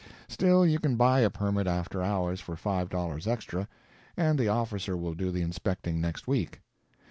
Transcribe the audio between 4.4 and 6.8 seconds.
officer will do the inspecting next week.